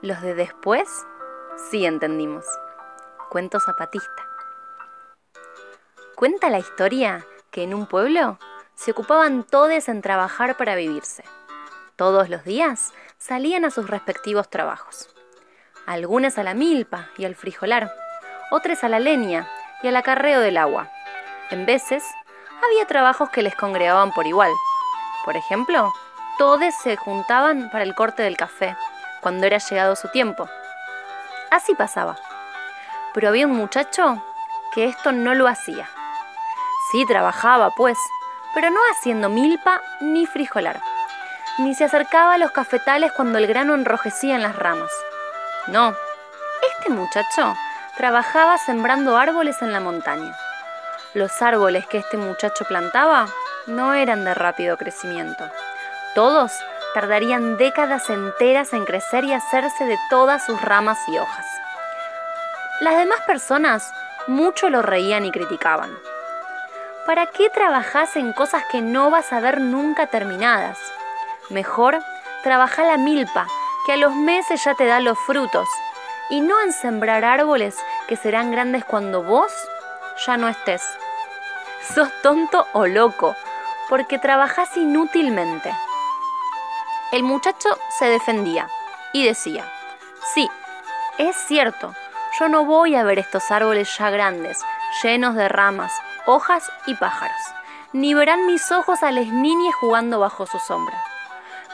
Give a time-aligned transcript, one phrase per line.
[0.00, 0.88] Los de después
[1.56, 2.44] sí entendimos.
[3.30, 4.28] Cuento zapatista.
[6.14, 8.38] Cuenta la historia que en un pueblo
[8.76, 11.24] se ocupaban todos en trabajar para vivirse.
[11.96, 15.12] Todos los días salían a sus respectivos trabajos.
[15.84, 17.92] Algunos a la milpa y al frijolar,
[18.52, 19.48] otros a la leña
[19.82, 20.88] y al acarreo del agua.
[21.50, 22.04] En veces
[22.64, 24.52] había trabajos que les congregaban por igual.
[25.24, 25.92] Por ejemplo,
[26.38, 28.76] todos se juntaban para el corte del café,
[29.20, 30.48] cuando era llegado su tiempo.
[31.50, 32.16] Así pasaba.
[33.14, 34.22] Pero había un muchacho
[34.72, 35.88] que esto no lo hacía.
[36.92, 37.98] Sí trabajaba, pues,
[38.54, 40.80] pero no haciendo milpa ni frijolar,
[41.58, 44.90] ni se acercaba a los cafetales cuando el grano enrojecía en las ramas.
[45.66, 45.94] No,
[46.70, 47.54] este muchacho
[47.96, 50.34] trabajaba sembrando árboles en la montaña.
[51.14, 53.26] Los árboles que este muchacho plantaba
[53.66, 55.44] no eran de rápido crecimiento.
[56.14, 56.52] Todos
[56.98, 61.46] tardarían décadas enteras en crecer y hacerse de todas sus ramas y hojas.
[62.80, 63.94] Las demás personas
[64.26, 65.96] mucho lo reían y criticaban.
[67.06, 70.76] ¿Para qué trabajas en cosas que no vas a ver nunca terminadas?
[71.50, 72.00] Mejor
[72.42, 73.46] trabaja la milpa,
[73.86, 75.68] que a los meses ya te da los frutos,
[76.30, 77.76] y no en sembrar árboles
[78.08, 79.52] que serán grandes cuando vos
[80.26, 80.82] ya no estés.
[81.94, 83.36] Sos tonto o loco,
[83.88, 85.72] porque trabajas inútilmente.
[87.10, 88.68] El muchacho se defendía
[89.14, 89.64] y decía,
[90.34, 90.46] sí,
[91.16, 91.94] es cierto,
[92.38, 94.60] yo no voy a ver estos árboles ya grandes,
[95.02, 95.90] llenos de ramas,
[96.26, 97.38] hojas y pájaros,
[97.94, 101.02] ni verán mis ojos a las niñas jugando bajo su sombra.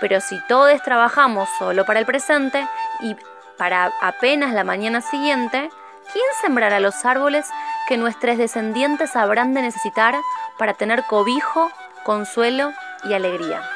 [0.01, 2.65] Pero si todos trabajamos solo para el presente
[3.01, 3.17] y
[3.59, 5.69] para apenas la mañana siguiente,
[6.13, 7.51] ¿quién sembrará los árboles
[7.89, 10.15] que nuestros descendientes habrán de necesitar
[10.59, 11.73] para tener cobijo,
[12.05, 13.69] consuelo y alegría?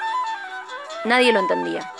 [1.04, 1.92] Nadie lo entendía.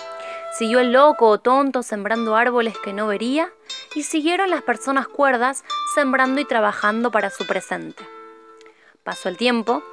[0.57, 3.51] Siguió el loco o tonto sembrando árboles que no vería
[3.95, 5.63] y siguieron las personas cuerdas
[5.95, 8.03] sembrando y trabajando para su presente.
[9.03, 9.83] Pasó el tiempo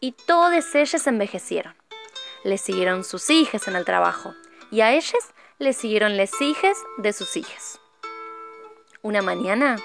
[0.00, 1.74] y todos ellos envejecieron.
[2.44, 4.34] Le siguieron sus hijas en el trabajo
[4.70, 5.22] y a ellos
[5.58, 7.80] le siguieron las hijas de sus hijas.
[9.02, 9.76] Una mañana,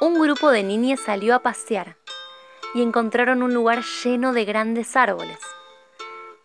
[0.00, 1.96] un grupo de niñas salió a pasear
[2.74, 5.38] y encontraron un lugar lleno de grandes árboles.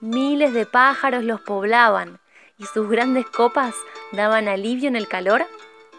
[0.06, 2.20] Miles de pájaros los poblaban
[2.60, 3.74] y sus grandes copas
[4.12, 5.48] daban alivio en el calor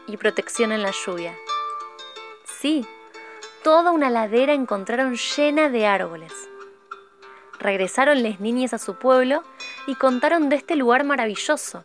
[0.07, 1.35] y protección en la lluvia.
[2.45, 2.87] Sí,
[3.65, 6.33] toda una ladera encontraron llena de árboles.
[7.59, 9.43] Regresaron las niñas a su pueblo
[9.89, 11.85] y contaron de este lugar maravilloso.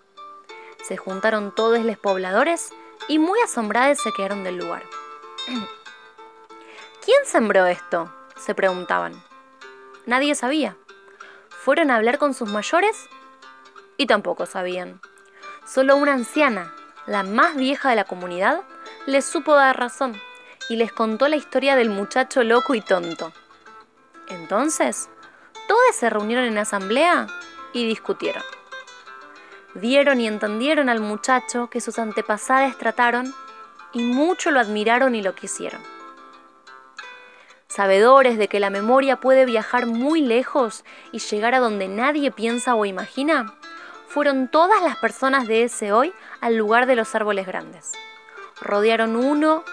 [0.83, 2.69] Se juntaron todos los pobladores
[3.07, 4.83] y muy asombrados se quedaron del lugar.
[7.03, 8.13] ¿Quién sembró esto?
[8.35, 9.19] se preguntaban.
[10.05, 10.77] Nadie sabía.
[11.63, 13.07] Fueron a hablar con sus mayores
[13.95, 14.99] y tampoco sabían.
[15.63, 16.73] Solo una anciana,
[17.05, 18.61] la más vieja de la comunidad,
[19.05, 20.19] les supo dar razón
[20.69, 23.31] y les contó la historia del muchacho loco y tonto.
[24.27, 25.07] Entonces,
[25.67, 27.27] todos se reunieron en asamblea
[27.73, 28.43] y discutieron.
[29.75, 33.35] Vieron y entendieron al muchacho que sus antepasadas trataron
[33.93, 35.90] y mucho lo admiraron y lo quisieron.
[37.73, 40.83] Sabedores de que la memoria puede viajar muy lejos
[41.13, 43.55] y llegar a donde nadie piensa o imagina,
[44.07, 46.11] fueron todas las personas de ese hoy
[46.41, 47.93] al lugar de los árboles grandes.
[48.59, 49.63] Rodearon uno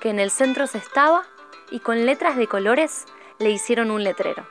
[0.00, 1.22] que en el centro se estaba
[1.70, 3.04] y con letras de colores
[3.38, 4.44] le hicieron un letrero.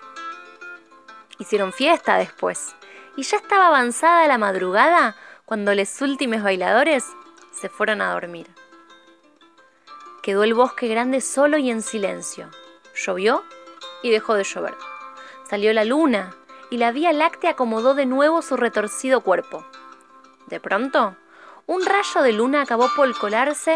[1.39, 2.73] Hicieron fiesta después
[3.17, 7.03] y ya estaba avanzada la madrugada cuando los últimos bailadores
[7.51, 8.47] se fueron a dormir.
[10.21, 12.49] Quedó el bosque grande solo y en silencio
[12.95, 13.43] Llovió
[14.01, 14.75] y dejó de llover.
[15.49, 16.35] Salió la luna
[16.69, 19.65] y la Vía Láctea acomodó de nuevo su retorcido cuerpo.
[20.47, 21.15] De pronto,
[21.65, 23.75] un rayo de luna acabó por colarse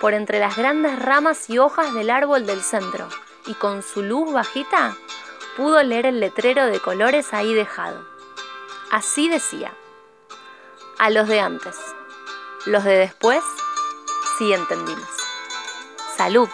[0.00, 3.08] por entre las grandes ramas y hojas del árbol del centro
[3.46, 4.96] y con su luz bajita
[5.56, 8.06] pudo leer el letrero de colores ahí dejado.
[8.90, 9.72] Así decía,
[10.98, 11.76] a los de antes,
[12.66, 13.42] los de después
[14.38, 15.08] sí entendimos.
[16.16, 16.48] Salud.